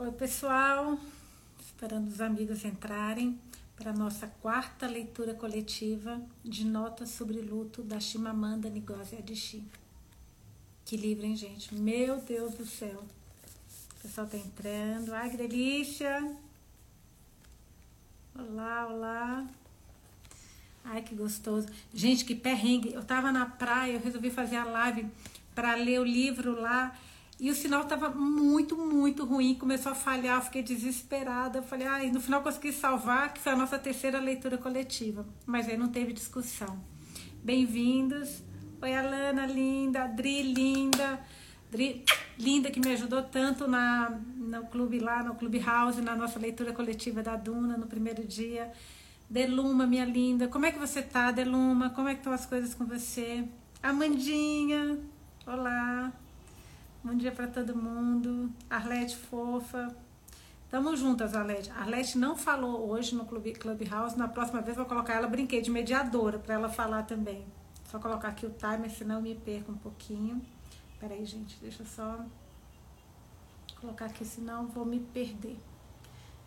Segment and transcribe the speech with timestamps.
[0.00, 0.96] Oi, pessoal.
[1.58, 3.36] Esperando os amigos entrarem
[3.74, 9.64] para nossa quarta leitura coletiva de Notas sobre Luto da Chimamanda Ngozi Adichie.
[10.84, 11.74] Que livro, hein, gente?
[11.74, 13.02] Meu Deus do céu.
[13.98, 15.12] O pessoal tá entrando.
[15.12, 16.32] Ai, que delícia!
[18.36, 19.46] Olá, olá.
[20.84, 21.66] Ai, que gostoso.
[21.92, 22.94] Gente, que perrengue.
[22.94, 25.08] Eu tava na praia, eu resolvi fazer a live
[25.56, 26.96] para ler o livro lá
[27.40, 31.62] e o sinal estava muito, muito ruim, começou a falhar, fiquei desesperada.
[31.62, 35.24] Falei, ai, no final consegui salvar, que foi a nossa terceira leitura coletiva.
[35.46, 36.80] Mas aí não teve discussão.
[37.44, 38.42] Bem-vindos.
[38.82, 40.02] Oi, Alana, linda.
[40.02, 41.20] Adri, linda.
[41.68, 42.04] Adri,
[42.36, 46.72] linda, que me ajudou tanto na, no clube lá, no Clube House, na nossa leitura
[46.72, 48.72] coletiva da Duna, no primeiro dia.
[49.30, 50.48] Deluma, minha linda.
[50.48, 51.90] Como é que você tá, Deluma?
[51.90, 53.44] Como é que estão as coisas com você?
[53.80, 54.98] Amandinha.
[55.46, 56.12] Olá.
[57.02, 58.52] Bom dia para todo mundo.
[58.68, 59.94] Arlete fofa.
[60.68, 61.70] Tamo juntas, Arlete.
[61.70, 64.18] Arlete não falou hoje no Clube Clubhouse.
[64.18, 67.46] Na próxima vez vou colocar ela, brinquei de mediadora para ela falar também.
[67.88, 70.42] Só colocar aqui o timer, senão eu me perco um pouquinho.
[70.98, 72.18] Peraí, gente, deixa eu só
[73.80, 75.56] colocar aqui, senão vou me perder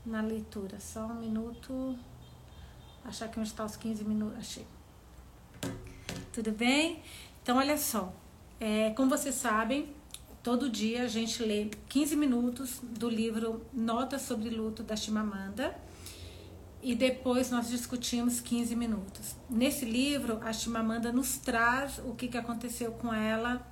[0.05, 0.81] na leitura.
[0.81, 1.97] Só um minuto.
[3.05, 4.37] Achar que onde está os 15 minutos.
[4.37, 4.67] Achei.
[6.33, 7.01] Tudo bem?
[7.41, 8.13] Então, olha só.
[8.59, 9.95] É, como vocês sabem,
[10.43, 15.77] Todo dia a gente lê 15 minutos do livro Notas sobre Luto da Chimamanda
[16.81, 19.35] e depois nós discutimos 15 minutos.
[19.47, 23.63] Nesse livro, a Chimamanda nos traz o que, que aconteceu com ela,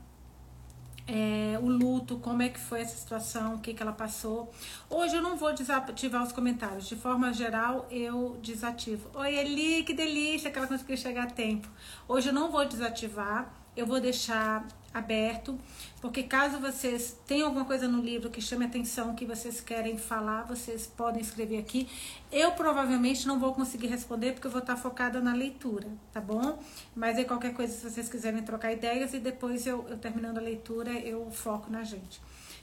[1.08, 4.54] é, o luto, como é que foi essa situação, o que, que ela passou.
[4.88, 9.10] Hoje eu não vou desativar os comentários, de forma geral eu desativo.
[9.16, 11.68] Oi Eli, que delícia que ela conseguiu chegar a tempo.
[12.08, 15.58] Hoje eu não vou desativar, eu vou deixar aberto,
[16.02, 20.44] porque caso vocês tenham alguma coisa no livro que chame atenção, que vocês querem falar,
[20.44, 21.88] vocês podem escrever aqui.
[22.32, 26.60] Eu provavelmente não vou conseguir responder porque eu vou estar focada na leitura, tá bom?
[26.96, 30.42] Mas aí qualquer coisa, se vocês quiserem trocar ideias e depois eu, eu terminando a
[30.42, 32.20] leitura, eu foco na gente.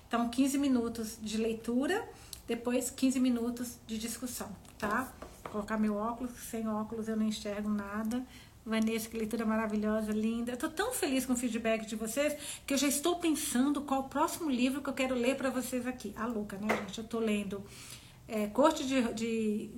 [0.08, 2.08] Então, 15 minutos de leitura,
[2.46, 4.48] depois 15 minutos de discussão,
[4.78, 5.12] tá?
[5.42, 8.24] Vou colocar meu óculos, sem óculos eu não enxergo nada.
[8.66, 10.50] Vanessa, que leitura maravilhosa, linda.
[10.50, 14.00] Eu tô tão feliz com o feedback de vocês que eu já estou pensando qual
[14.00, 16.12] o próximo livro que eu quero ler para vocês aqui.
[16.16, 16.98] A louca, né, gente?
[16.98, 17.62] Eu tô lendo
[18.26, 19.70] é, Corte de, de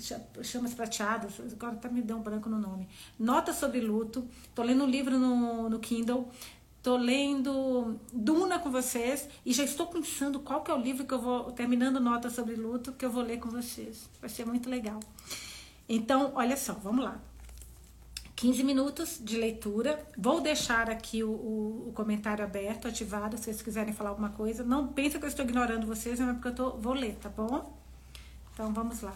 [0.43, 2.88] Chamas Prateadas, agora tá me dando um branco no nome.
[3.19, 4.26] Nota sobre Luto.
[4.54, 6.26] Tô lendo um livro no, no Kindle.
[6.82, 11.12] Tô lendo Duna com vocês e já estou pensando qual que é o livro que
[11.12, 14.09] eu vou, terminando Nota sobre Luto, que eu vou ler com vocês.
[14.19, 14.99] Vai ser muito legal.
[15.87, 17.20] Então, olha só, vamos lá.
[18.38, 20.00] 15 minutos de leitura.
[20.16, 24.62] Vou deixar aqui o, o, o, comentário aberto, ativado, se vocês quiserem falar alguma coisa.
[24.62, 27.28] Não pensa que eu estou ignorando vocês, mas é porque eu tô, vou ler, tá
[27.28, 27.76] bom?
[28.54, 29.12] Então vamos lá.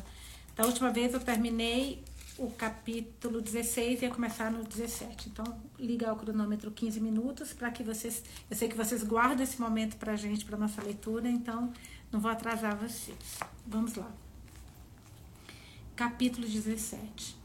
[0.56, 2.02] Da última vez eu terminei
[2.36, 5.28] o capítulo 16 e ia começar no 17.
[5.28, 5.44] Então,
[5.78, 8.24] liga o cronômetro 15 minutos para que vocês.
[8.50, 11.72] Eu sei que vocês guardam esse momento para a gente, para nossa leitura, então
[12.10, 13.38] não vou atrasar vocês.
[13.64, 14.10] Vamos lá.
[15.94, 17.41] Capítulo 17.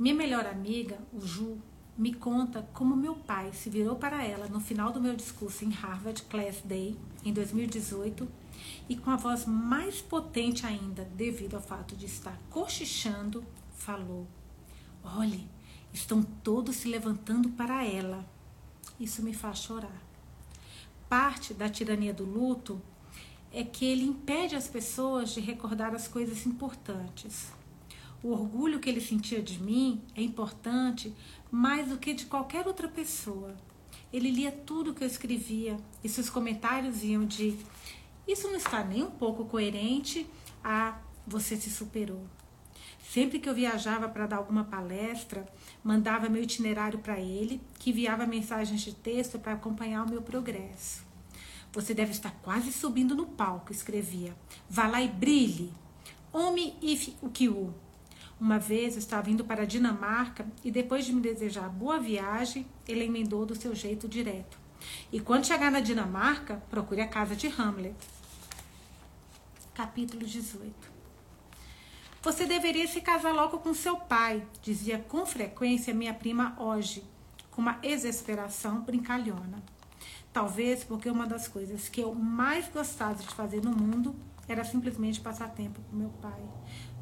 [0.00, 1.58] Minha melhor amiga, o Ju,
[1.94, 5.68] me conta como meu pai se virou para ela no final do meu discurso em
[5.68, 8.26] Harvard Class Day, em 2018,
[8.88, 13.44] e com a voz mais potente ainda, devido ao fato de estar cochichando,
[13.74, 14.26] falou:
[15.04, 15.46] Olhe,
[15.92, 18.24] estão todos se levantando para ela.
[18.98, 20.02] Isso me faz chorar.
[21.10, 22.80] Parte da tirania do luto
[23.52, 27.52] é que ele impede as pessoas de recordar as coisas importantes
[28.22, 31.14] o orgulho que ele sentia de mim é importante
[31.50, 33.56] mais do que de qualquer outra pessoa.
[34.12, 37.56] Ele lia tudo que eu escrevia e seus comentários iam de:
[38.26, 40.26] Isso não está nem um pouco coerente
[40.62, 42.26] a você se superou.
[43.10, 45.44] Sempre que eu viajava para dar alguma palestra,
[45.82, 51.04] mandava meu itinerário para ele, que enviava mensagens de texto para acompanhar o meu progresso.
[51.72, 54.36] Você deve estar quase subindo no palco, escrevia.
[54.68, 55.72] Vá lá e brilhe.
[56.32, 57.74] Homem if o.
[58.40, 63.04] Uma vez estava indo para a Dinamarca e depois de me desejar boa viagem, ele
[63.04, 64.58] emendou do seu jeito direto.
[65.12, 67.94] E quando chegar na Dinamarca, procure a casa de Hamlet.
[69.74, 70.72] Capítulo 18
[72.22, 77.04] Você deveria se casar logo com seu pai, dizia com frequência minha prima hoje,
[77.50, 79.62] com uma exasperação brincalhona.
[80.32, 84.16] Talvez porque uma das coisas que eu mais gostava de fazer no mundo
[84.48, 86.42] era simplesmente passar tempo com meu pai.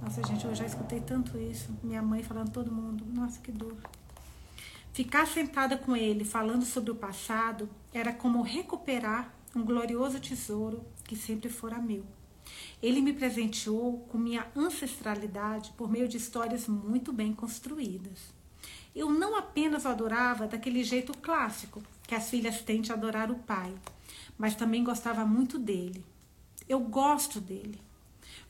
[0.00, 1.76] Nossa, gente, eu já escutei tanto isso.
[1.82, 3.04] Minha mãe falando todo mundo.
[3.12, 3.76] Nossa, que dor.
[4.92, 11.16] Ficar sentada com ele falando sobre o passado era como recuperar um glorioso tesouro que
[11.16, 12.04] sempre fora meu.
[12.82, 18.32] Ele me presenteou com minha ancestralidade por meio de histórias muito bem construídas.
[18.94, 23.38] Eu não apenas o adorava daquele jeito clássico que as filhas têm de adorar o
[23.38, 23.74] pai,
[24.36, 26.04] mas também gostava muito dele.
[26.68, 27.80] Eu gosto dele.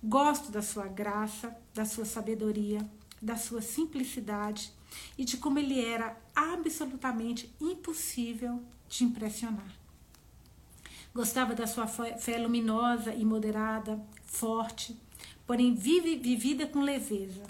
[0.02, 2.80] Gosto da sua graça, da sua sabedoria,
[3.20, 4.72] da sua simplicidade
[5.16, 9.72] e de como ele era absolutamente impossível de impressionar.
[11.14, 14.96] Gostava da sua fé luminosa e moderada, forte,
[15.46, 17.42] porém vive, vivida com leveza.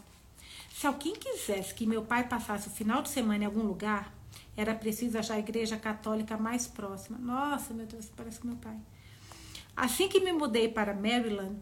[0.73, 4.14] Se alguém quisesse que meu pai passasse o final de semana em algum lugar,
[4.56, 7.19] era preciso achar a igreja católica mais próxima.
[7.19, 8.76] Nossa, meu Deus, parece que meu pai.
[9.76, 11.56] Assim que me mudei para Maryland,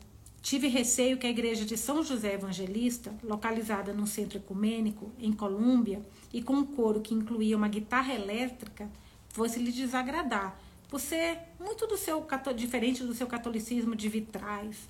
[0.47, 6.01] tive receio que a igreja de São José Evangelista, localizada no centro ecumênico, em Colômbia,
[6.33, 8.89] e com um coro que incluía uma guitarra elétrica,
[9.31, 10.57] fosse lhe desagradar,
[10.89, 14.89] por ser muito do seu diferente do seu catolicismo de vitrais.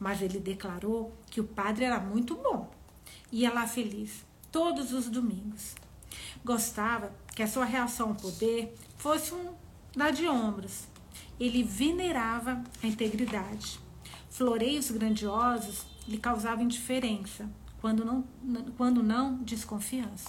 [0.00, 2.72] Mas ele declarou que o padre era muito bom.
[3.30, 5.74] Ia lá feliz, todos os domingos.
[6.42, 9.52] Gostava que a sua reação ao poder fosse um
[9.94, 10.84] dar de ombros.
[11.38, 13.83] Ele venerava a integridade.
[14.34, 17.48] Floreios grandiosos lhe causavam indiferença,
[17.80, 18.24] quando não,
[18.76, 20.28] quando não desconfiança.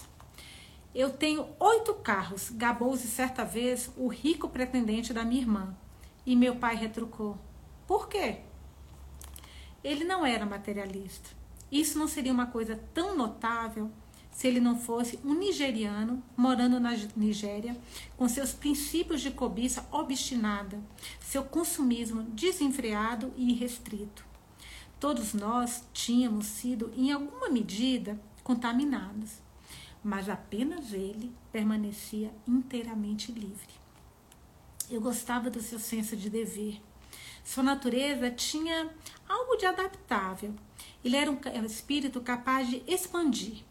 [0.94, 5.76] Eu tenho oito carros, gabou-se certa vez o rico pretendente da minha irmã.
[6.24, 7.36] E meu pai retrucou:
[7.88, 8.42] Por quê?
[9.84, 11.32] Ele não era materialista.
[11.72, 13.90] Isso não seria uma coisa tão notável
[14.36, 17.76] se ele não fosse um nigeriano morando na Nigéria,
[18.18, 20.78] com seus princípios de cobiça obstinada,
[21.22, 24.26] seu consumismo desenfreado e irrestrito.
[25.00, 29.46] Todos nós tínhamos sido, em alguma medida, contaminados
[30.06, 33.74] mas apenas ele permanecia inteiramente livre.
[34.88, 36.80] Eu gostava do seu senso de dever.
[37.44, 38.94] Sua natureza tinha
[39.28, 40.54] algo de adaptável.
[41.04, 43.64] Ele era um espírito capaz de expandir.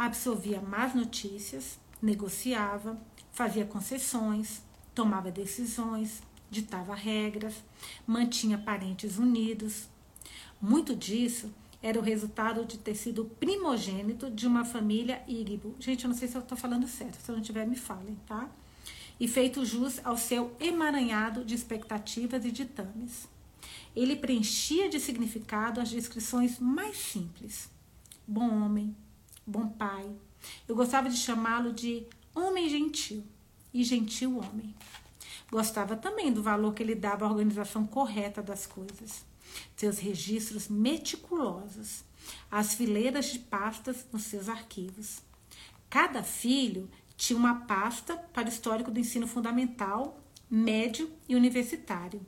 [0.00, 2.96] Absorvia más notícias, negociava,
[3.32, 4.62] fazia concessões,
[4.94, 7.64] tomava decisões, ditava regras,
[8.06, 9.88] mantinha parentes unidos.
[10.62, 11.52] Muito disso
[11.82, 15.74] era o resultado de ter sido primogênito de uma família Igbo.
[15.80, 18.16] Gente, eu não sei se eu estou falando certo, se eu não tiver, me falem,
[18.24, 18.48] tá?
[19.18, 23.26] E feito jus ao seu emaranhado de expectativas e ditames.
[23.96, 27.68] Ele preenchia de significado as descrições mais simples.
[28.24, 28.94] Bom homem,
[29.48, 30.10] bom pai.
[30.66, 33.24] Eu gostava de chamá-lo de homem gentil
[33.72, 34.74] e gentil homem.
[35.50, 39.26] Gostava também do valor que ele dava à organização correta das coisas
[39.76, 42.04] seus registros meticulosos,
[42.50, 45.20] as fileiras de pastas nos seus arquivos.
[45.88, 52.24] Cada filho tinha uma pasta para o histórico do ensino fundamental, médio e universitário.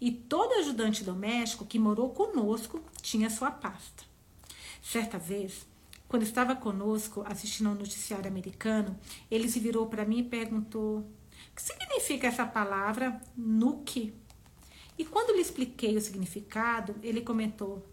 [0.00, 4.04] E todo ajudante doméstico que morou conosco tinha sua pasta.
[4.82, 5.66] Certa vez,
[6.08, 8.98] quando estava conosco assistindo ao noticiário americano,
[9.30, 14.14] ele se virou para mim e perguntou: O que significa essa palavra nuke?
[14.98, 17.86] E quando lhe expliquei o significado, ele comentou: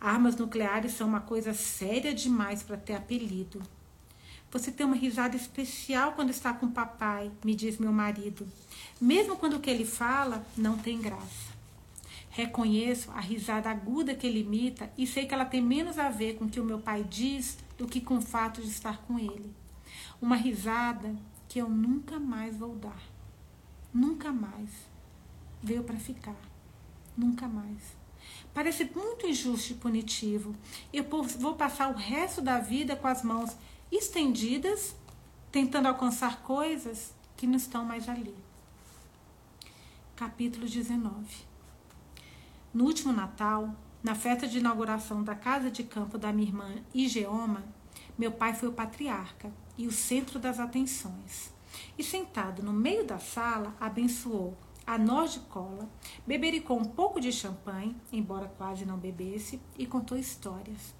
[0.00, 3.62] armas nucleares são uma coisa séria demais para ter apelido.
[4.50, 8.48] Você tem uma risada especial quando está com o papai, me diz meu marido.
[9.00, 11.59] Mesmo quando o que ele fala não tem graça.
[12.30, 16.36] Reconheço a risada aguda que ele imita e sei que ela tem menos a ver
[16.36, 19.18] com o que o meu pai diz do que com o fato de estar com
[19.18, 19.52] ele.
[20.22, 21.14] Uma risada
[21.48, 23.02] que eu nunca mais vou dar.
[23.92, 24.70] Nunca mais
[25.60, 26.36] veio para ficar.
[27.16, 27.98] Nunca mais.
[28.54, 30.54] Parece muito injusto e punitivo.
[30.92, 31.04] Eu
[31.38, 33.56] vou passar o resto da vida com as mãos
[33.90, 34.94] estendidas,
[35.50, 38.34] tentando alcançar coisas que não estão mais ali.
[40.14, 41.49] Capítulo 19.
[42.72, 47.64] No último Natal, na festa de inauguração da casa de campo da minha irmã Igeoma,
[48.16, 51.52] meu pai foi o patriarca e o centro das atenções.
[51.98, 55.88] E sentado no meio da sala, abençoou a nós de cola,
[56.24, 60.94] bebericou um pouco de champanhe, embora quase não bebesse, e contou histórias.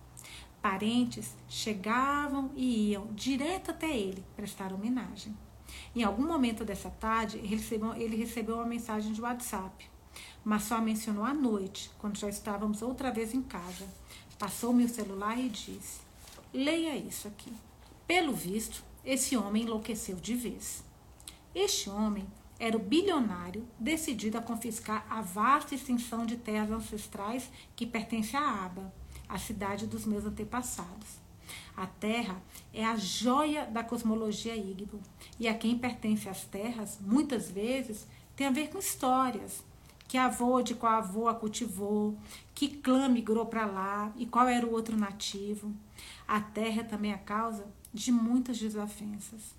[0.60, 5.36] Parentes chegavam e iam direto até ele prestar homenagem.
[5.94, 9.89] Em algum momento dessa tarde, ele recebeu, ele recebeu uma mensagem de WhatsApp,
[10.44, 13.86] mas só mencionou à noite, quando já estávamos outra vez em casa.
[14.38, 16.00] Passou-me o celular e disse:
[16.52, 17.52] Leia isso aqui.
[18.06, 20.82] Pelo visto, esse homem enlouqueceu de vez.
[21.54, 22.26] Este homem
[22.58, 28.64] era o bilionário decidido a confiscar a vasta extensão de terras ancestrais que pertence à
[28.64, 28.92] Aba,
[29.28, 31.18] a cidade dos meus antepassados.
[31.76, 32.42] A terra
[32.72, 35.00] é a joia da cosmologia Igbo,
[35.38, 38.06] e a quem pertence as terras, muitas vezes,
[38.36, 39.64] tem a ver com histórias
[40.10, 42.18] que avô de qual avô a cultivou,
[42.52, 45.72] que clã migrou para lá e qual era o outro nativo.
[46.26, 47.64] A terra é também a causa
[47.94, 49.54] de muitas desavenças.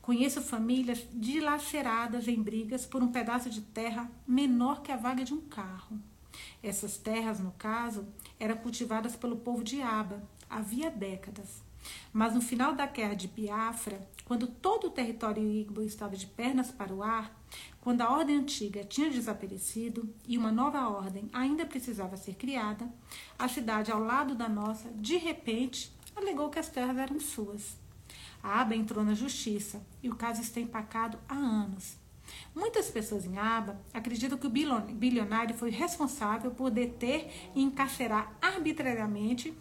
[0.00, 5.34] Conheço famílias dilaceradas em brigas por um pedaço de terra menor que a vaga de
[5.34, 6.00] um carro.
[6.62, 11.62] Essas terras, no caso, eram cultivadas pelo povo de Aba havia décadas.
[12.12, 16.70] Mas no final da guerra de Biafra, quando todo o território Igbo estava de pernas
[16.70, 17.36] para o ar,
[17.80, 22.88] quando a ordem antiga tinha desaparecido e uma nova ordem ainda precisava ser criada,
[23.38, 27.76] a cidade ao lado da nossa, de repente, alegou que as terras eram suas.
[28.42, 31.98] A Aba entrou na justiça e o caso está empacado há anos.
[32.54, 39.52] Muitas pessoas em Aba acreditam que o bilionário foi responsável por deter e encarcerar arbitrariamente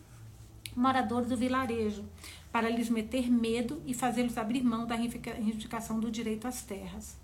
[0.79, 2.05] moradores do vilarejo,
[2.51, 7.17] para lhes meter medo e fazê-los abrir mão da reivindicação do direito às terras.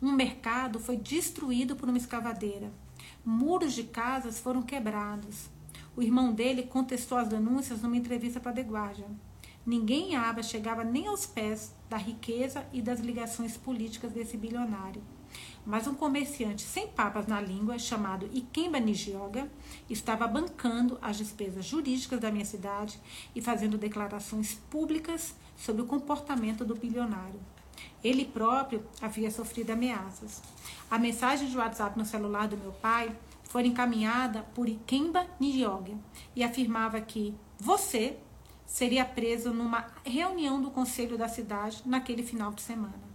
[0.00, 2.72] Um mercado foi destruído por uma escavadeira.
[3.24, 5.50] Muros de casas foram quebrados.
[5.96, 9.10] O irmão dele contestou as denúncias numa entrevista para The Guardian.
[9.66, 15.02] Ninguém em Aba chegava nem aos pés da riqueza e das ligações políticas desse bilionário.
[15.64, 19.50] Mas um comerciante sem papas na língua, chamado Ikemba Nijioga,
[19.88, 22.98] estava bancando as despesas jurídicas da minha cidade
[23.34, 27.40] e fazendo declarações públicas sobre o comportamento do bilionário.
[28.02, 30.42] Ele próprio havia sofrido ameaças.
[30.90, 35.94] A mensagem de WhatsApp no celular do meu pai foi encaminhada por Ikemba Nijioga
[36.34, 38.18] e afirmava que você
[38.66, 43.11] seria preso numa reunião do conselho da cidade naquele final de semana.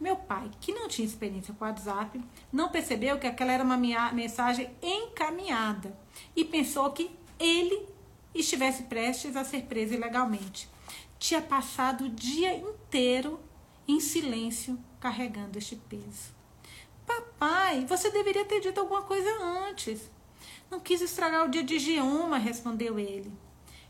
[0.00, 2.20] Meu pai, que não tinha experiência com o WhatsApp,
[2.52, 5.98] não percebeu que aquela era uma mensagem encaminhada
[6.36, 7.88] e pensou que ele
[8.34, 10.68] estivesse prestes a ser preso ilegalmente.
[11.18, 13.40] Tinha passado o dia inteiro
[13.88, 16.36] em silêncio carregando este peso.
[17.04, 19.28] Papai, você deveria ter dito alguma coisa
[19.68, 20.10] antes.
[20.70, 23.32] Não quis estragar o dia de Geoma, respondeu ele.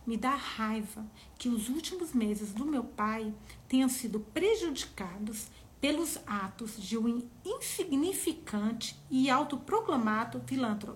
[0.07, 1.05] Me dá raiva
[1.37, 3.35] que os últimos meses do meu pai
[3.69, 5.49] tenham sido prejudicados
[5.81, 10.43] pelos atos de um insignificante e autoproclamado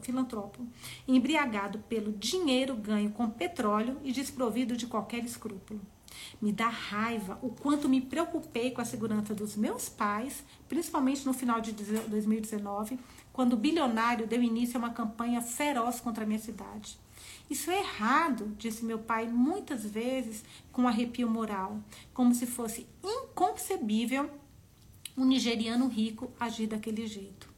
[0.00, 0.66] filantropo,
[1.06, 5.80] embriagado pelo dinheiro ganho com petróleo e desprovido de qualquer escrúpulo.
[6.40, 11.32] Me dá raiva o quanto me preocupei com a segurança dos meus pais, principalmente no
[11.32, 12.98] final de 2019,
[13.32, 16.98] quando o bilionário deu início a uma campanha feroz contra a minha cidade.
[17.48, 21.78] Isso é errado, disse meu pai muitas vezes com arrepio moral,
[22.12, 24.30] como se fosse inconcebível
[25.16, 27.52] um nigeriano rico agir daquele jeito.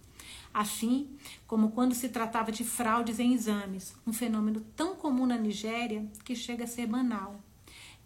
[0.52, 1.08] Assim
[1.46, 6.36] como quando se tratava de fraudes em exames, um fenômeno tão comum na Nigéria que
[6.36, 7.40] chega a ser banal.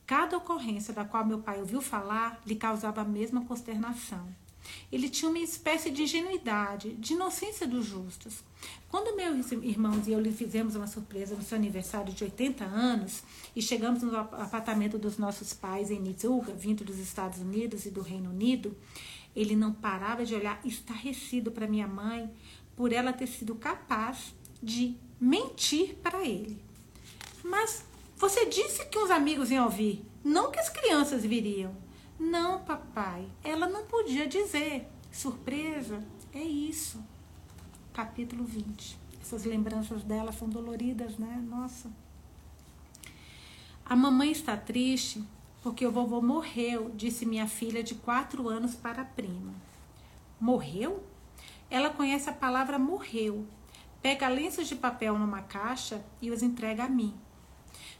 [0.06, 4.26] Cada ocorrência da qual meu pai ouviu falar lhe causava a mesma consternação.
[4.90, 8.42] Ele tinha uma espécie de ingenuidade, de inocência dos justos.
[8.88, 13.22] Quando meus irmãos e eu lhe fizemos uma surpresa no seu aniversário de 80 anos
[13.54, 18.00] e chegamos no apartamento dos nossos pais em Nizuga, vindo dos Estados Unidos e do
[18.00, 18.76] Reino Unido,
[19.34, 22.30] ele não parava de olhar estarrecido para minha mãe
[22.76, 26.62] por ela ter sido capaz de mentir para ele.
[27.44, 27.84] Mas
[28.16, 31.74] você disse que os amigos iam ouvir, não que as crianças viriam.
[32.18, 34.88] Não, papai, ela não podia dizer.
[35.10, 37.02] Surpresa, é isso.
[37.92, 38.98] Capítulo 20.
[39.20, 41.44] Essas lembranças dela são doloridas, né?
[41.48, 41.90] Nossa.
[43.84, 45.24] A mamãe está triste
[45.62, 49.52] porque o vovô morreu, disse minha filha de quatro anos para a prima.
[50.40, 51.02] Morreu?
[51.70, 53.46] Ela conhece a palavra morreu.
[54.00, 57.14] Pega lenços de papel numa caixa e os entrega a mim.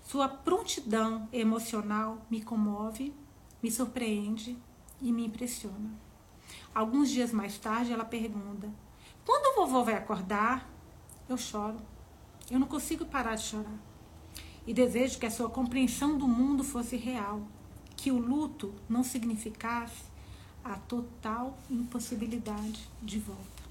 [0.05, 3.12] Sua prontidão emocional me comove,
[3.62, 4.57] me surpreende
[5.03, 5.91] e me impressiona.
[6.75, 8.71] Alguns dias mais tarde, ela pergunta:
[9.27, 10.71] Quando o vovô vai acordar?
[11.29, 11.77] Eu choro.
[12.50, 13.88] Eu não consigo parar de chorar
[14.69, 17.41] e desejo que a sua compreensão do mundo fosse real,
[17.97, 20.05] que o luto não significasse
[20.63, 23.63] a total impossibilidade de volta.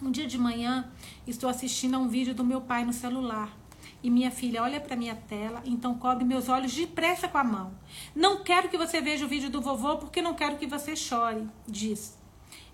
[0.00, 0.90] Um dia de manhã,
[1.26, 3.54] estou assistindo a um vídeo do meu pai no celular
[4.02, 7.74] e minha filha olha para minha tela, então cobre meus olhos depressa com a mão.
[8.14, 11.46] Não quero que você veja o vídeo do vovô porque não quero que você chore,
[11.68, 12.16] diz.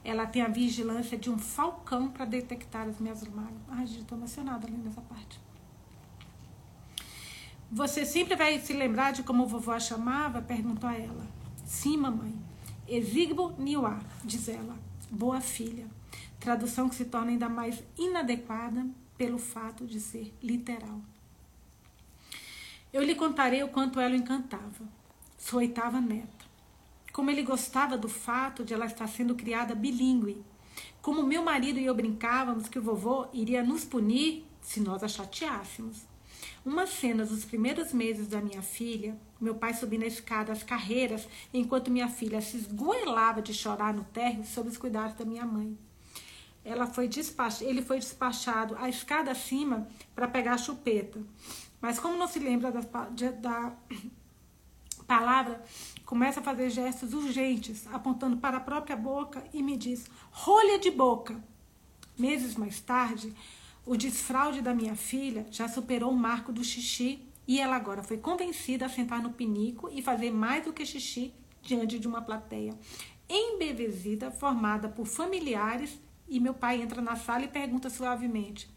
[0.04, 3.62] Ela tem a vigilância de um falcão para detectar as minhas lágrimas.
[3.70, 5.40] Ai, gente, estou emocionada lendo essa parte.
[7.74, 10.42] Você sempre vai se lembrar de como vovó a chamava?
[10.42, 11.26] Perguntou a ela.
[11.64, 12.34] Sim, mamãe.
[12.86, 14.76] Exigbo Niwa, diz ela.
[15.10, 15.86] Boa filha.
[16.38, 18.86] Tradução que se torna ainda mais inadequada
[19.16, 21.00] pelo fato de ser literal.
[22.92, 24.86] Eu lhe contarei o quanto ela o encantava.
[25.38, 26.44] Sua oitava neta.
[27.10, 30.44] Como ele gostava do fato de ela estar sendo criada bilíngue.
[31.00, 35.08] Como meu marido e eu brincávamos que o vovô iria nos punir se nós a
[35.08, 36.11] chateássemos.
[36.64, 41.26] Uma cena dos primeiros meses da minha filha, meu pai subindo a escada às carreiras,
[41.52, 45.76] enquanto minha filha se esgoelava de chorar no térreo sob os cuidados da minha mãe.
[46.64, 47.62] Ela foi despach...
[47.62, 51.20] Ele foi despachado a escada acima para pegar a chupeta.
[51.80, 52.80] Mas como não se lembra da,
[53.40, 53.72] da
[55.04, 55.64] palavra,
[56.06, 60.92] começa a fazer gestos urgentes, apontando para a própria boca e me diz: rolha de
[60.92, 61.42] boca.
[62.16, 63.34] Meses mais tarde,
[63.84, 68.16] o desfraude da minha filha já superou o marco do xixi e ela agora foi
[68.16, 72.74] convencida a sentar no pinico e fazer mais do que xixi diante de uma plateia
[73.28, 75.98] embevezida, formada por familiares.
[76.28, 78.70] E meu pai entra na sala e pergunta suavemente: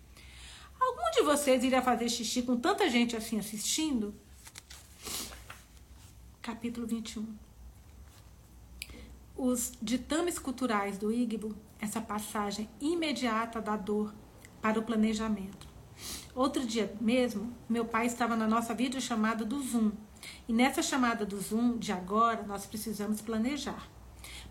[0.80, 4.14] Algum de vocês iria fazer xixi com tanta gente assim assistindo?
[6.42, 7.26] Capítulo 21
[9.36, 14.14] Os ditames culturais do Igbo, essa passagem imediata da dor
[14.66, 15.68] para o planejamento.
[16.34, 19.92] Outro dia mesmo, meu pai estava na nossa videochamada do Zoom.
[20.48, 23.88] E nessa chamada do Zoom de agora, nós precisamos planejar.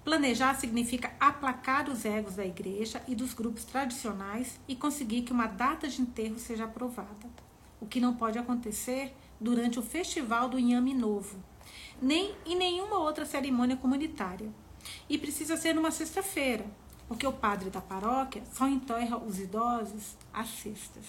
[0.04, 5.48] Planejar significa aplacar os egos da igreja e dos grupos tradicionais e conseguir que uma
[5.48, 7.28] data de enterro seja aprovada.
[7.80, 11.42] O que não pode acontecer durante o festival do Inhame Novo,
[12.00, 14.48] nem em nenhuma outra cerimônia comunitária.
[15.08, 16.66] E precisa ser numa sexta-feira,
[17.08, 21.04] porque o padre da paróquia só enterra os idosos às sextas.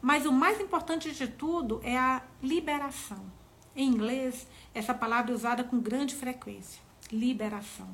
[0.00, 3.24] Mas o mais importante de tudo é a liberação.
[3.74, 6.80] Em inglês, essa palavra é usada com grande frequência:
[7.10, 7.88] liberação.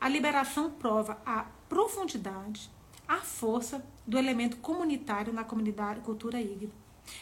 [0.00, 2.70] A liberação prova a profundidade,
[3.06, 6.72] a força do elemento comunitário na comunidade cultura hígrida.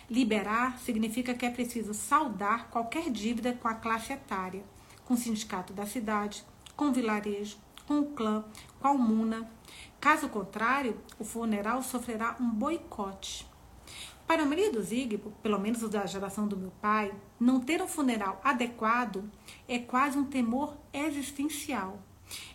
[0.08, 4.64] Liberar significa que é preciso saldar qualquer dívida com a classe etária,
[5.04, 6.44] com o sindicato da cidade,
[6.76, 7.56] com o vilarejo,
[7.92, 8.44] com o clã,
[8.80, 9.46] com a Muna.
[10.00, 13.46] Caso contrário, o funeral sofrerá um boicote.
[14.26, 17.82] Para a maioria dos Igbo, pelo menos os da geração do meu pai, não ter
[17.82, 19.30] um funeral adequado
[19.68, 21.98] é quase um temor existencial.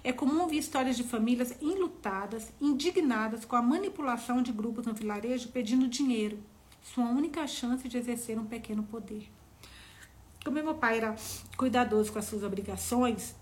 [0.04, 5.50] É comum ouvir histórias de famílias enlutadas, indignadas com a manipulação de grupos no vilarejo
[5.50, 6.39] pedindo dinheiro,
[6.82, 9.30] sua única chance de exercer um pequeno poder.
[10.43, 11.15] Como meu pai era
[11.56, 13.36] cuidadoso com as suas obrigações,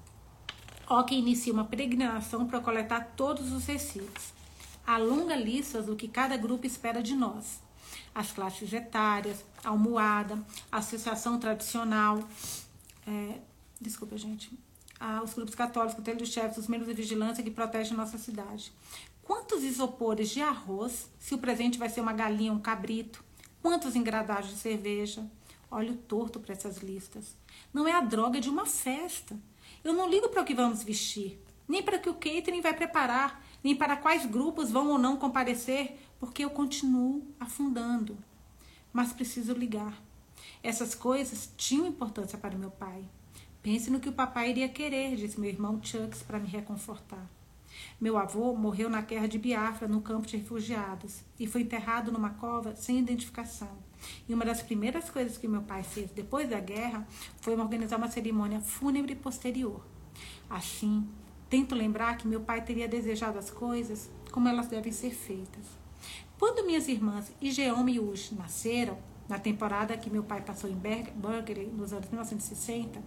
[1.03, 4.33] que inicia uma peregrinação para coletar todos os recibos.
[4.85, 7.59] Há longa lista do que cada grupo espera de nós.
[8.13, 10.37] As classes etárias, a almohada,
[10.71, 12.23] a associação tradicional,
[13.07, 13.39] é,
[13.81, 14.51] desculpa, gente,
[14.99, 18.17] ah, os grupos católicos, o conselho dos chefes, os membros de vigilância que protegem nossa
[18.17, 18.71] cidade.
[19.23, 23.23] Quantos isopores de arroz, se o presente vai ser uma galinha, um cabrito?
[23.61, 25.25] Quantos engradados de cerveja?
[25.71, 27.35] Olho torto para essas listas.
[27.73, 29.35] Não é a droga de uma festa.
[29.85, 32.73] Eu não ligo para o que vamos vestir, nem para o que o catering vai
[32.73, 38.17] preparar, nem para quais grupos vão ou não comparecer, porque eu continuo afundando.
[38.91, 40.01] Mas preciso ligar.
[40.63, 43.05] Essas coisas tinham importância para meu pai.
[43.61, 47.29] Pense no que o papai iria querer, disse meu irmão Chucks para me reconfortar.
[47.99, 52.31] Meu avô morreu na guerra de Biafra, no campo de refugiados, e foi enterrado numa
[52.31, 53.71] cova sem identificação.
[54.27, 57.07] E uma das primeiras coisas que meu pai fez depois da guerra
[57.41, 59.85] foi organizar uma cerimônia fúnebre posterior.
[60.49, 61.07] Assim,
[61.49, 65.65] tento lembrar que meu pai teria desejado as coisas como elas devem ser feitas.
[66.37, 71.67] Quando minhas irmãs Igeome e Ush nasceram, na temporada que meu pai passou em Berkeley,
[71.67, 73.01] nos anos 1960,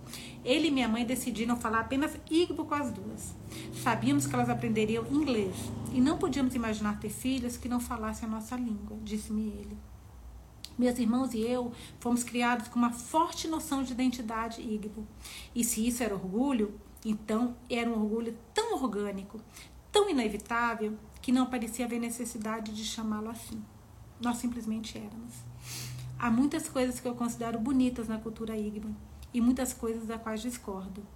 [0.44, 3.35] ele e minha mãe decidiram falar apenas Igbo com as duas.
[3.83, 5.54] Sabíamos que elas aprenderiam inglês
[5.92, 9.78] e não podíamos imaginar ter filhas que não falassem a nossa língua, disse-me ele.
[10.76, 15.07] Meus irmãos e eu fomos criados com uma forte noção de identidade Igbo.
[15.54, 19.40] E se isso era orgulho, então era um orgulho tão orgânico,
[19.90, 23.61] tão inevitável, que não parecia haver necessidade de chamá-lo assim.
[24.20, 25.35] Nós simplesmente éramos.
[26.20, 28.92] Há muitas coisas que eu considero bonitas na cultura Igbo
[29.33, 31.07] e muitas coisas das quais discordo.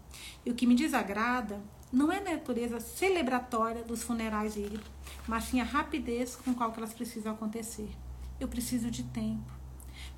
[0.46, 1.60] E o que me desagrada
[1.92, 4.84] não é a natureza celebratória dos funerais Igbo,
[5.26, 7.90] mas sim a rapidez com qual elas precisam acontecer.
[8.38, 9.52] Eu preciso de tempo.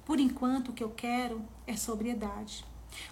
[0.05, 2.63] Por enquanto, o que eu quero é sobriedade.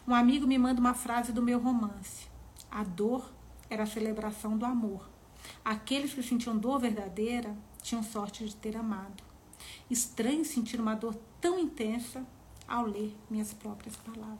[0.07, 2.27] Um amigo me manda uma frase do meu romance.
[2.71, 3.33] A dor
[3.71, 5.09] era a celebração do amor.
[5.65, 9.32] Aqueles que sentiam dor verdadeira tinham sorte de ter amado.
[9.91, 12.25] Estranho sentir uma dor tão intensa
[12.67, 14.39] ao ler minhas próprias palavras.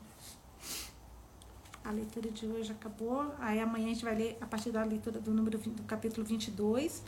[1.85, 3.35] A leitura de hoje acabou.
[3.39, 7.03] Aí amanhã a gente vai ler a partir da leitura do número do capítulo 22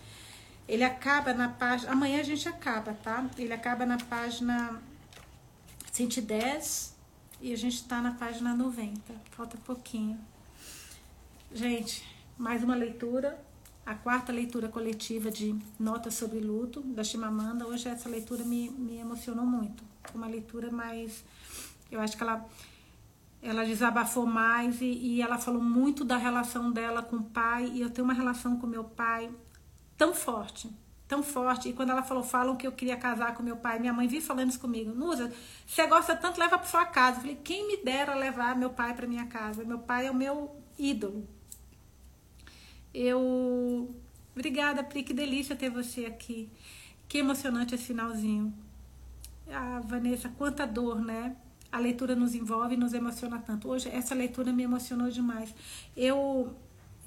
[0.67, 1.93] ele acaba na página.
[1.93, 3.29] Amanhã a gente acaba, tá?
[3.39, 4.81] Ele acaba na página
[5.93, 6.95] 110
[7.41, 9.15] e a gente está na página 90.
[9.31, 10.19] Falta pouquinho.
[11.53, 12.05] Gente,
[12.37, 13.39] mais uma leitura
[13.87, 17.67] a quarta leitura coletiva de Notas sobre Luto, da Chimamanda.
[17.67, 19.83] Hoje essa leitura me, me emocionou muito.
[20.15, 21.23] Uma leitura mais.
[21.91, 22.47] Eu acho que ela,
[23.43, 27.71] ela desabafou mais e, e ela falou muito da relação dela com o pai.
[27.75, 29.31] E eu tenho uma relação com meu pai
[29.99, 30.71] tão forte,
[31.07, 31.69] tão forte.
[31.69, 34.25] E quando ela falou, falam que eu queria casar com meu pai, minha mãe vive
[34.25, 34.95] falando isso comigo.
[34.95, 35.31] Nusa,
[35.67, 37.19] você gosta tanto, leva para sua casa.
[37.19, 39.63] Eu falei, quem me dera levar meu pai para minha casa?
[39.63, 41.29] Meu pai é o meu ídolo.
[42.95, 43.95] Eu.
[44.35, 46.49] Obrigada, Pri, que delícia ter você aqui.
[47.09, 48.55] Que emocionante esse finalzinho.
[49.51, 51.37] Ah, Vanessa, quanta dor, né?
[51.71, 53.69] A leitura nos envolve e nos emociona tanto.
[53.69, 55.55] Hoje, essa leitura me emocionou demais.
[55.97, 56.55] Eu.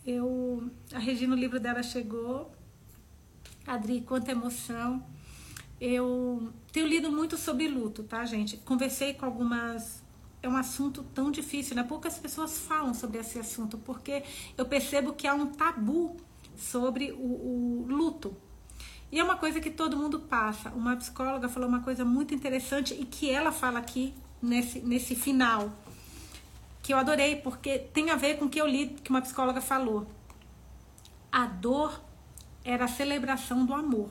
[0.06, 2.52] eu a Regina, o livro dela chegou.
[3.66, 5.04] Adri, quanta emoção.
[5.80, 8.58] Eu tenho lido muito sobre luto, tá, gente?
[8.58, 10.02] Conversei com algumas
[10.42, 11.84] é um assunto tão difícil, né?
[11.84, 14.24] Poucas pessoas falam sobre esse assunto, porque
[14.58, 16.18] eu percebo que há um tabu
[16.56, 18.36] sobre o, o luto.
[19.12, 20.70] E é uma coisa que todo mundo passa.
[20.70, 25.72] Uma psicóloga falou uma coisa muito interessante e que ela fala aqui nesse, nesse final,
[26.84, 29.62] que eu adorei, porque tem a ver com o que eu li que uma psicóloga
[29.62, 30.08] falou.
[31.32, 32.02] A dor
[32.64, 34.10] era a celebração do amor.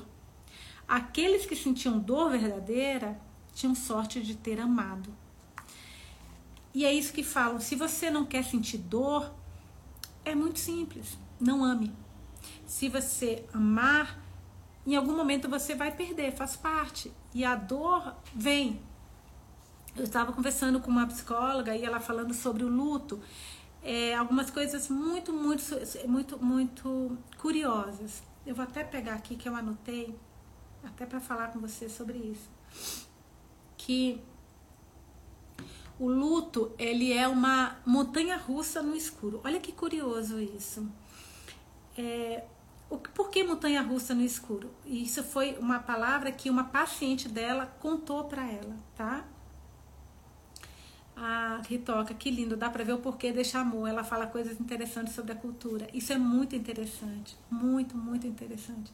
[0.89, 3.21] Aqueles que sentiam dor verdadeira
[3.55, 5.11] tinham sorte de ter amado.
[6.77, 7.59] E é isso que falam.
[7.59, 9.33] Se você não quer sentir dor,
[10.23, 11.17] é muito simples.
[11.41, 11.91] Não ame.
[12.67, 14.23] Se você amar,
[14.87, 17.11] em algum momento você vai perder, faz parte.
[17.33, 18.79] E a dor vem.
[19.97, 23.23] Eu estava conversando com uma psicóloga e ela falando sobre o luto.
[23.83, 25.65] É, algumas coisas muito, muito,
[26.07, 28.23] muito, muito curiosas.
[28.47, 30.15] Eu vou até pegar aqui que eu anotei,
[30.85, 32.51] até para falar com você sobre isso.
[33.79, 34.23] Que
[35.99, 39.41] o luto, ele é uma montanha russa no escuro.
[39.45, 40.87] Olha que curioso isso.
[41.97, 42.45] É,
[42.91, 44.71] o, por que montanha russa no escuro?
[44.85, 49.25] Isso foi uma palavra que uma paciente dela contou para ela, tá?
[51.17, 53.89] A Ritoca, que lindo, dá para ver o porquê desse amor.
[53.89, 55.89] Ela fala coisas interessantes sobre a cultura.
[55.95, 58.93] Isso é muito interessante, muito, muito interessante.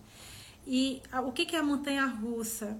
[0.64, 2.78] E o que, que é a montanha russa?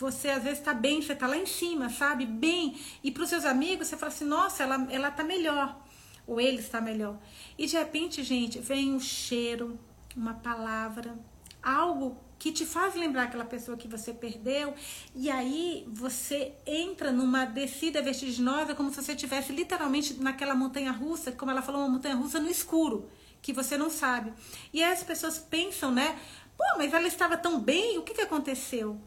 [0.00, 2.24] Você às vezes está bem, você está lá em cima, sabe?
[2.24, 2.74] Bem.
[3.04, 5.78] E para os seus amigos você fala assim: nossa, ela, ela tá melhor.
[6.26, 7.18] Ou ele está melhor.
[7.58, 9.78] E de repente, gente, vem um cheiro,
[10.16, 11.18] uma palavra,
[11.62, 14.72] algo que te faz lembrar aquela pessoa que você perdeu,
[15.14, 21.30] e aí você entra numa descida vertiginosa, como se você estivesse literalmente naquela montanha russa,
[21.30, 23.10] como ela falou, uma montanha russa no escuro,
[23.42, 24.32] que você não sabe.
[24.72, 26.18] E aí as pessoas pensam, né?
[26.56, 28.98] Pô, mas ela estava tão bem, o que, que aconteceu?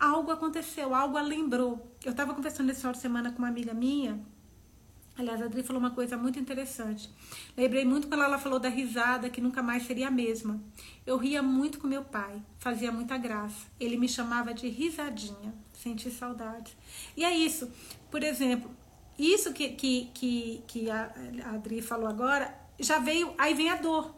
[0.00, 1.94] Algo aconteceu, algo a lembrou.
[2.02, 4.18] Eu estava conversando esse final de semana com uma amiga minha.
[5.18, 7.10] Aliás, a Adri falou uma coisa muito interessante.
[7.54, 10.58] Lembrei muito quando ela falou da risada, que nunca mais seria a mesma.
[11.06, 13.66] Eu ria muito com meu pai, fazia muita graça.
[13.78, 16.74] Ele me chamava de risadinha, senti saudades.
[17.14, 17.70] E é isso.
[18.10, 18.70] Por exemplo,
[19.18, 21.12] isso que, que, que, que a
[21.52, 24.14] Adri falou agora, já veio, aí vem a dor.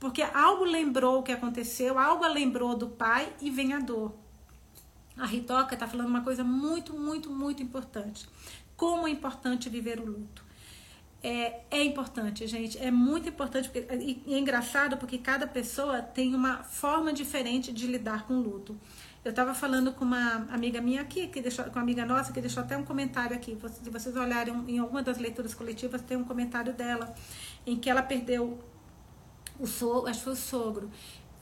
[0.00, 4.27] Porque algo lembrou o que aconteceu, algo lembrou do pai e vem a dor.
[5.18, 8.28] A Ritoca está falando uma coisa muito, muito, muito importante.
[8.76, 10.44] Como é importante viver o luto.
[11.22, 12.78] É, é importante, gente.
[12.78, 13.68] É muito importante.
[13.68, 18.34] Porque, e, e é engraçado porque cada pessoa tem uma forma diferente de lidar com
[18.34, 18.78] o luto.
[19.24, 22.40] Eu estava falando com uma amiga minha aqui, que deixou, com uma amiga nossa, que
[22.40, 23.58] deixou até um comentário aqui.
[23.82, 27.12] Se vocês olharem em alguma das leituras coletivas, tem um comentário dela,
[27.66, 28.58] em que ela perdeu
[29.58, 30.90] o sogro, acho que foi o sogro,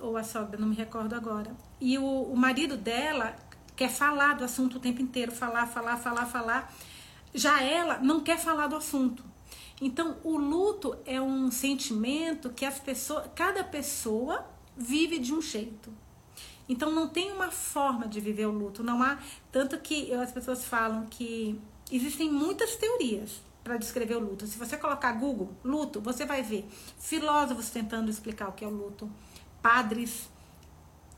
[0.01, 1.55] ou a sogra, não me recordo agora.
[1.79, 3.37] E o, o marido dela
[3.77, 6.75] quer falar do assunto o tempo inteiro, falar, falar, falar, falar.
[7.35, 9.23] Já ela não quer falar do assunto.
[9.81, 15.93] Então, o luto é um sentimento que as pessoas, cada pessoa vive de um jeito.
[16.67, 18.83] Então, não tem uma forma de viver o luto.
[18.83, 19.19] Não há
[19.53, 21.61] tanto que as pessoas falam que
[21.93, 24.47] existem muitas teorias para descrever o luto.
[24.47, 26.67] Se você colocar Google luto, você vai ver
[26.99, 29.11] filósofos tentando explicar o que é o luto,
[29.61, 30.29] padres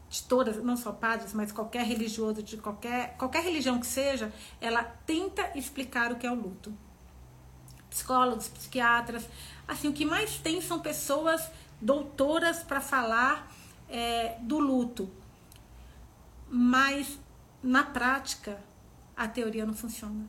[0.09, 4.83] de todas, não só padres, mas qualquer religioso de qualquer, qualquer religião que seja, ela
[4.83, 6.73] tenta explicar o que é o luto.
[7.91, 9.29] Psicólogos, psiquiatras,
[9.67, 13.53] assim, o que mais tem são pessoas doutoras para falar
[13.89, 15.11] é, do luto.
[16.51, 17.19] Mas
[17.63, 18.59] na prática,
[19.17, 20.29] a teoria não funciona.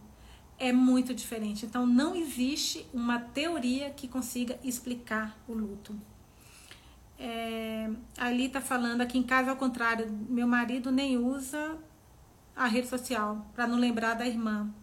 [0.58, 1.65] É muito diferente.
[1.65, 5.96] Então, não existe uma teoria que consiga explicar o luto.
[7.20, 11.78] É, ali tá falando aqui em casa ao contrário, meu marido nem usa
[12.56, 14.74] a rede social para não lembrar da irmã.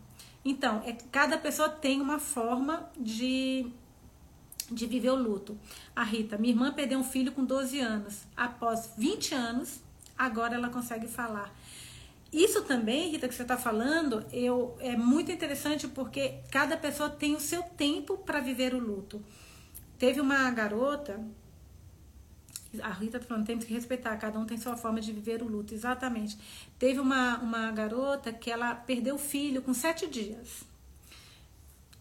[0.44, 3.72] Então, é, cada pessoa tem uma forma de
[4.70, 5.56] de viver o luto.
[5.94, 8.24] A Rita, minha irmã perdeu um filho com 12 anos.
[8.36, 9.80] Após 20 anos,
[10.18, 11.54] agora ela consegue falar.
[12.32, 17.34] Isso também, Rita, que você está falando, eu, é muito interessante porque cada pessoa tem
[17.34, 19.22] o seu tempo para viver o luto.
[19.98, 21.20] Teve uma garota,
[22.82, 25.48] a Rita está falando, temos que respeitar, cada um tem sua forma de viver o
[25.48, 26.38] luto, exatamente.
[26.78, 30.64] Teve uma, uma garota que ela perdeu o filho com sete dias.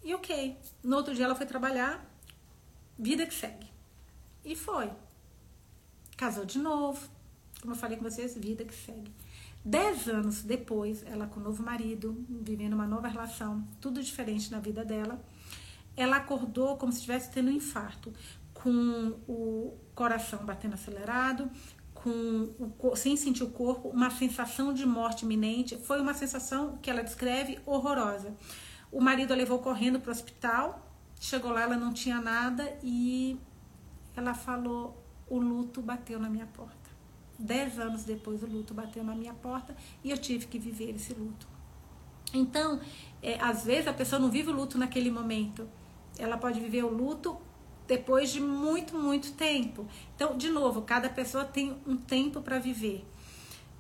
[0.04, 2.06] E ok, no outro dia ela foi trabalhar,
[2.98, 3.68] vida que segue.
[4.44, 4.92] E foi.
[6.16, 7.10] Casou de novo,
[7.62, 9.12] como eu falei com vocês, vida que segue.
[9.64, 14.60] Dez anos depois, ela com o novo marido, vivendo uma nova relação, tudo diferente na
[14.60, 15.20] vida dela,
[15.98, 18.14] ela acordou como se estivesse tendo um infarto,
[18.66, 21.52] com o coração batendo acelerado,
[21.94, 22.50] com
[22.80, 25.78] o, sem sentir o corpo, uma sensação de morte iminente.
[25.78, 28.36] Foi uma sensação que ela descreve horrorosa.
[28.92, 30.84] O marido a levou correndo para o hospital,
[31.20, 33.40] chegou lá, ela não tinha nada e
[34.16, 35.00] ela falou:
[35.30, 36.90] o luto bateu na minha porta.
[37.38, 41.14] Dez anos depois, o luto bateu na minha porta e eu tive que viver esse
[41.14, 41.48] luto.
[42.34, 42.82] Então,
[43.22, 45.70] é, às vezes a pessoa não vive o luto naquele momento,
[46.18, 47.45] ela pode viver o luto
[47.88, 49.88] depois de muito, muito tempo.
[50.16, 53.06] Então, de novo, cada pessoa tem um tempo para viver.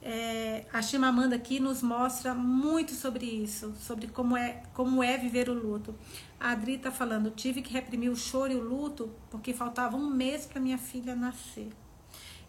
[0.01, 5.49] É, a Chimamanda aqui nos mostra muito sobre isso, sobre como é, como é viver
[5.49, 5.95] o luto.
[6.39, 10.07] A Adri está falando, tive que reprimir o choro e o luto porque faltava um
[10.07, 11.69] mês para minha filha nascer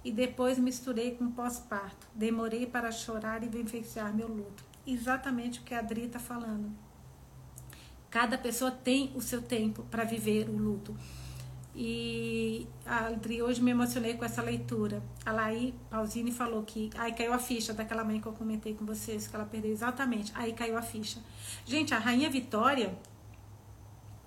[0.07, 2.07] e depois misturei com pós-parto.
[2.14, 4.62] Demorei para chorar e vivenciar meu luto.
[4.87, 6.71] Exatamente o que a Adri está falando.
[8.09, 10.97] Cada pessoa tem o seu tempo para viver o luto.
[11.78, 15.02] E Adri, hoje me emocionei com essa leitura.
[15.26, 18.86] A Laí Pausini falou que aí caiu a ficha daquela mãe que eu comentei com
[18.86, 20.32] vocês, que ela perdeu exatamente.
[20.34, 21.20] Aí caiu a ficha.
[21.66, 22.96] Gente, a Rainha Vitória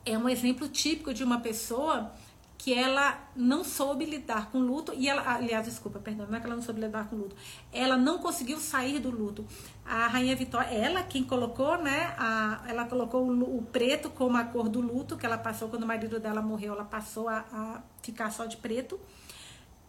[0.05, 2.11] é um exemplo típico de uma pessoa
[2.59, 6.45] que ela não soube lidar com luto e ela, aliás, desculpa, perdão, não é que
[6.45, 7.33] ela não soube lidar com luto,
[7.71, 9.47] ela não conseguiu sair do luto.
[9.85, 14.43] A rainha Vitória, ela quem colocou, né, a, ela colocou o, o, preto como a
[14.43, 17.81] cor do luto que ela passou quando o marido dela morreu, ela passou a, a
[18.01, 18.99] ficar só de preto.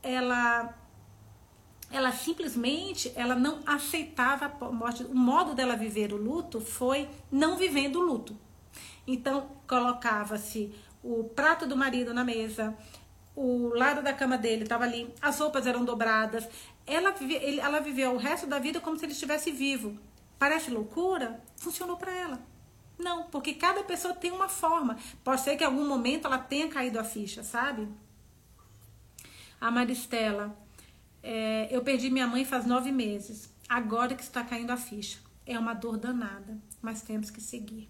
[0.01, 0.73] Ela
[1.91, 5.03] ela simplesmente ela não aceitava a morte.
[5.03, 8.37] O modo dela viver o luto foi não vivendo o luto.
[9.05, 12.77] Então colocava-se o prato do marido na mesa,
[13.35, 16.47] o lado da cama dele estava ali, as roupas eram dobradas.
[16.87, 19.99] Ela, ele, ela viveu o resto da vida como se ele estivesse vivo.
[20.39, 21.41] Parece loucura?
[21.57, 22.41] Funcionou para ela.
[22.99, 24.99] Não, porque cada pessoa tem uma forma.
[25.25, 27.89] Pode ser que em algum momento ela tenha caído a ficha, sabe?
[29.61, 30.55] A Maristela,
[31.23, 33.51] é, eu perdi minha mãe faz nove meses.
[33.69, 35.19] Agora que está caindo a ficha.
[35.47, 37.89] É uma dor danada, mas temos que seguir.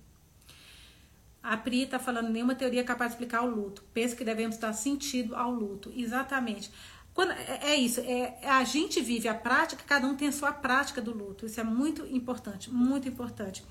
[1.42, 3.82] A Pri está falando nenhuma teoria capaz de explicar o luto.
[3.94, 5.90] Penso que devemos dar sentido ao luto.
[5.94, 6.70] Exatamente.
[7.14, 10.52] Quando, é, é isso, é, a gente vive a prática, cada um tem a sua
[10.52, 11.46] prática do luto.
[11.46, 13.64] Isso é muito importante, muito importante.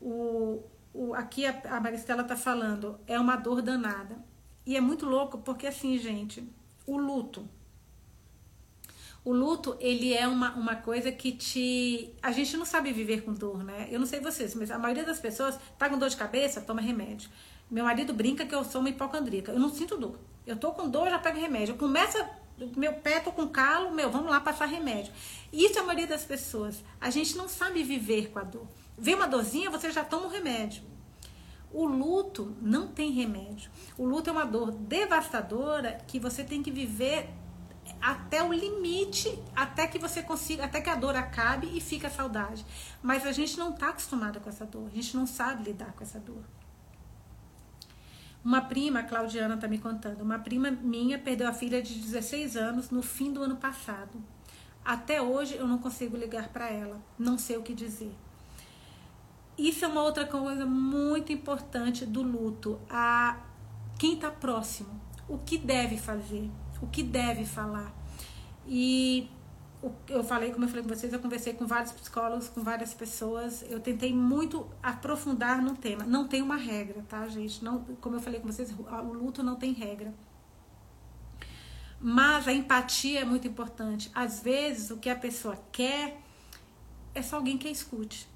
[0.00, 4.16] O, o, aqui a, a Maristela está falando, é uma dor danada.
[4.66, 6.46] E é muito louco, porque assim, gente,
[6.86, 7.48] o luto,
[9.24, 12.12] o luto, ele é uma, uma coisa que te.
[12.22, 13.88] A gente não sabe viver com dor, né?
[13.90, 16.82] Eu não sei vocês, mas a maioria das pessoas tá com dor de cabeça, toma
[16.82, 17.30] remédio.
[17.70, 19.50] Meu marido brinca que eu sou uma hipocondríaca.
[19.50, 20.18] Eu não sinto dor.
[20.46, 21.74] Eu tô com dor, já pego remédio.
[21.76, 22.28] Começa,
[22.76, 25.10] meu pé, tô com calo, meu, vamos lá passar remédio.
[25.50, 26.84] Isso é a maioria das pessoas.
[27.00, 28.66] A gente não sabe viver com a dor.
[28.98, 30.82] Vem uma dorzinha, você já toma um remédio.
[31.72, 33.70] O luto não tem remédio.
[33.96, 37.30] O luto é uma dor devastadora que você tem que viver
[38.04, 42.10] até o limite, até que você consiga, até que a dor acabe e fica a
[42.10, 42.64] saudade.
[43.02, 46.04] Mas a gente não está acostumada com essa dor, a gente não sabe lidar com
[46.04, 46.44] essa dor.
[48.44, 52.58] Uma prima, a Claudiana está me contando, uma prima minha perdeu a filha de 16
[52.58, 54.22] anos no fim do ano passado.
[54.84, 58.14] Até hoje eu não consigo ligar para ela, não sei o que dizer.
[59.56, 62.78] Isso é uma outra coisa muito importante do luto.
[62.90, 63.38] A
[63.98, 66.50] quem está próximo, o que deve fazer
[66.84, 67.92] o que deve falar.
[68.66, 69.28] E
[70.08, 73.64] eu falei, como eu falei com vocês, eu conversei com vários psicólogos, com várias pessoas.
[73.68, 76.04] Eu tentei muito aprofundar no tema.
[76.04, 77.64] Não tem uma regra, tá, gente?
[77.64, 80.14] Não, como eu falei com vocês, o luto não tem regra.
[82.00, 84.10] Mas a empatia é muito importante.
[84.14, 86.20] Às vezes, o que a pessoa quer
[87.14, 88.28] é só alguém que a escute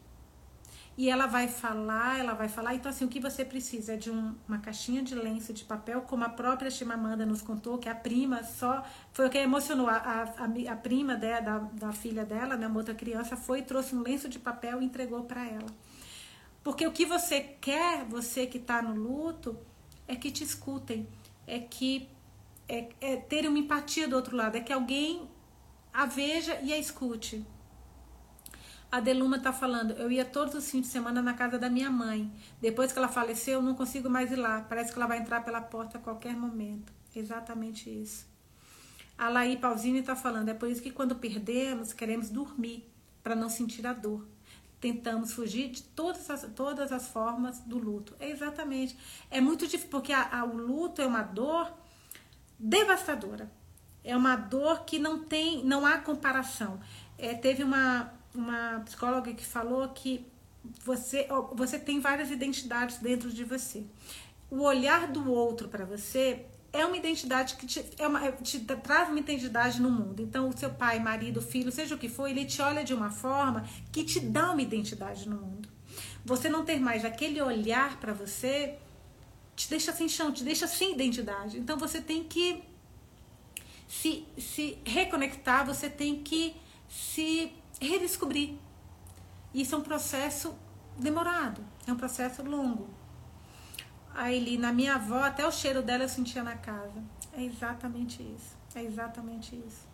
[0.99, 2.75] e ela vai falar, ela vai falar.
[2.75, 6.01] Então, assim, o que você precisa é de um, uma caixinha de lenço de papel,
[6.03, 8.85] como a própria Chimamanda nos contou, que a prima só.
[9.13, 9.87] Foi o que emocionou.
[9.89, 13.63] A, a, a prima de, da, da filha dela, né, uma outra criança, foi e
[13.63, 15.69] trouxe um lenço de papel e entregou para ela.
[16.65, 19.57] Porque o que você quer, você que está no luto,
[20.09, 21.07] é que te escutem.
[21.47, 22.09] é que
[22.69, 25.31] é, é ter uma empatia do outro lado, é que alguém
[25.93, 27.47] a veja e a escute.
[28.91, 31.91] A Deluma está falando, eu ia todos os fins de semana na casa da minha
[31.91, 32.33] mãe.
[32.59, 34.63] Depois que ela faleceu, eu não consigo mais ir lá.
[34.63, 36.91] Parece que ela vai entrar pela porta a qualquer momento.
[37.15, 38.27] Exatamente isso.
[39.19, 42.89] A Laí Pausini está falando, é por isso que quando perdemos, queremos dormir,
[43.23, 44.27] para não sentir a dor.
[44.81, 48.15] Tentamos fugir de todas as, todas as formas do luto.
[48.21, 48.97] É exatamente.
[49.31, 51.71] É muito difícil, porque a, a, o luto é uma dor
[52.59, 53.51] devastadora.
[54.05, 56.81] É uma dor que não tem, não há comparação.
[57.19, 60.27] É, teve uma, uma psicóloga que falou que
[60.85, 63.85] você, você tem várias identidades dentro de você.
[64.51, 69.09] O olhar do outro para você é uma identidade que te, é uma, te traz
[69.09, 70.23] uma identidade no mundo.
[70.23, 73.11] Então, o seu pai, marido, filho, seja o que for, ele te olha de uma
[73.11, 75.69] forma que te dá uma identidade no mundo.
[76.25, 78.77] Você não ter mais aquele olhar para você
[79.57, 81.59] te deixa sem chão, te deixa sem identidade.
[81.59, 82.63] Então, você tem que
[83.89, 86.55] se, se reconectar, você tem que
[86.89, 88.57] se redescobrir.
[89.55, 90.55] Isso é um processo
[90.99, 92.89] demorado, é um processo longo.
[94.15, 97.03] Aí, na minha avó, até o cheiro dela eu sentia na casa.
[97.33, 98.57] É exatamente isso.
[98.75, 99.87] É exatamente isso.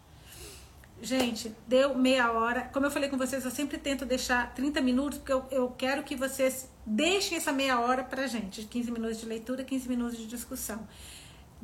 [1.03, 2.62] Gente, deu meia hora.
[2.73, 6.03] Como eu falei com vocês, eu sempre tento deixar 30 minutos, porque eu, eu quero
[6.03, 8.64] que vocês deixem essa meia hora pra gente.
[8.64, 10.87] 15 minutos de leitura, 15 minutos de discussão.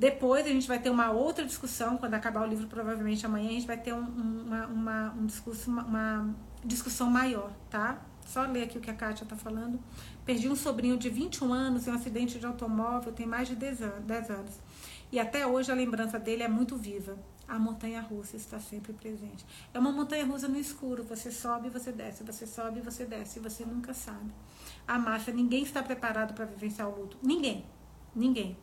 [0.01, 3.53] Depois a gente vai ter uma outra discussão, quando acabar o livro, provavelmente amanhã, a
[3.53, 6.35] gente vai ter um, uma, uma, um discurso, uma, uma
[6.65, 8.01] discussão maior, tá?
[8.25, 9.79] Só ler aqui o que a Kátia está falando.
[10.25, 13.83] Perdi um sobrinho de 21 anos em um acidente de automóvel, tem mais de 10
[13.83, 14.59] anos.
[15.13, 17.19] E até hoje a lembrança dele é muito viva.
[17.47, 19.45] A montanha russa está sempre presente.
[19.75, 21.05] É uma montanha russa no escuro.
[21.05, 24.33] Você sobe e você desce, você sobe e você desce, e você nunca sabe.
[24.89, 27.19] A massa, ninguém está preparado para vivenciar o luto.
[27.23, 27.67] Ninguém.
[28.17, 28.57] Ninguém.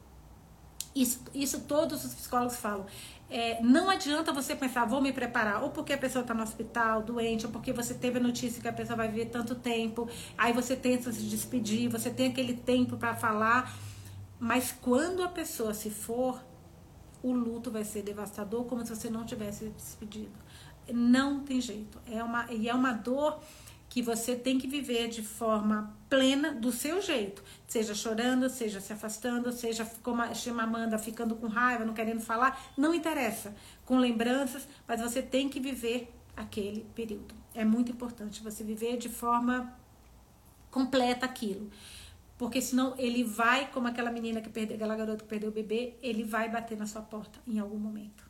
[1.01, 2.85] Isso, isso todos os psicólogos falam.
[3.29, 7.03] É, não adianta você pensar, vou me preparar, ou porque a pessoa está no hospital,
[7.03, 10.53] doente, ou porque você teve a notícia que a pessoa vai viver tanto tempo, aí
[10.53, 13.77] você tenta se despedir, você tem aquele tempo para falar,
[14.39, 16.41] mas quando a pessoa se for,
[17.21, 20.31] o luto vai ser devastador, como se você não tivesse despedido.
[20.91, 21.99] Não tem jeito.
[22.09, 23.39] É uma, e é uma dor
[23.97, 28.93] que você tem que viver de forma plena do seu jeito, seja chorando, seja se
[28.93, 30.29] afastando, seja como a
[30.61, 33.55] Amanda ficando com raiva, não querendo falar, não interessa,
[33.87, 37.33] com lembranças, mas você tem que viver aquele período.
[37.55, 39.75] É muito importante você viver de forma
[40.69, 41.67] completa aquilo.
[42.37, 45.95] Porque senão ele vai, como aquela menina que perdeu, aquela garota que perdeu o bebê,
[46.03, 48.26] ele vai bater na sua porta em algum momento.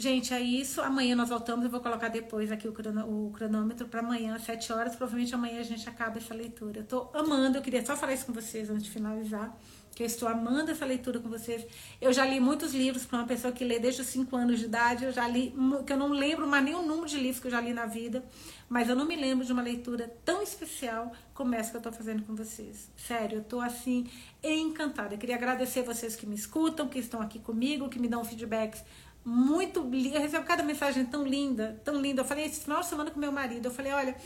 [0.00, 0.80] Gente, é isso.
[0.80, 1.64] Amanhã nós voltamos.
[1.64, 4.94] Eu vou colocar depois aqui o, o cronômetro para amanhã, às 7 horas.
[4.94, 6.78] Provavelmente amanhã a gente acaba essa leitura.
[6.78, 7.58] Eu tô amando.
[7.58, 9.52] Eu queria só falar isso com vocês antes de finalizar.
[9.96, 11.66] Que eu estou amando essa leitura com vocês.
[12.00, 14.66] Eu já li muitos livros para uma pessoa que lê desde os 5 anos de
[14.66, 15.04] idade.
[15.04, 15.52] Eu já li,
[15.84, 18.24] que eu não lembro mais o número de livros que eu já li na vida.
[18.68, 21.92] Mas eu não me lembro de uma leitura tão especial como essa que eu estou
[21.92, 22.88] fazendo com vocês.
[22.96, 24.06] Sério, eu estou assim
[24.44, 25.14] encantada.
[25.14, 28.84] Eu queria agradecer vocês que me escutam, que estão aqui comigo, que me dão feedbacks
[29.24, 30.16] muito linda.
[30.16, 32.22] Eu recebo cada mensagem tão linda, tão linda.
[32.22, 33.66] Eu falei esse final de semana com meu marido.
[33.66, 34.16] Eu falei, olha,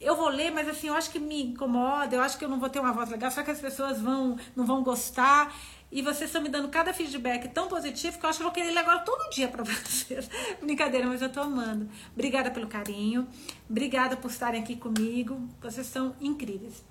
[0.00, 2.60] eu vou ler, mas assim, eu acho que me incomoda, eu acho que eu não
[2.60, 5.54] vou ter uma voz legal, só que as pessoas vão, não vão gostar.
[5.90, 8.54] E vocês estão me dando cada feedback tão positivo que eu acho que eu vou
[8.54, 10.28] querer ler agora todo dia para vocês.
[10.60, 11.88] Brincadeira, mas eu tô amando.
[12.12, 13.26] Obrigada pelo carinho.
[13.70, 15.48] Obrigada por estarem aqui comigo.
[15.62, 16.84] Vocês são incríveis.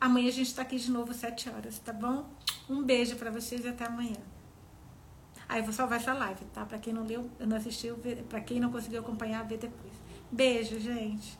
[0.00, 2.28] Amanhã a gente tá aqui de novo às 7 horas, tá bom?
[2.68, 4.16] Um beijo para vocês e até amanhã.
[5.52, 6.64] Aí vou salvar essa live, tá?
[6.64, 9.92] Pra quem não leu, não assistiu, pra quem não conseguiu acompanhar, vê depois.
[10.30, 11.38] Beijo, gente.